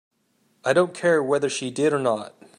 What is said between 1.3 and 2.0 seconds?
she did or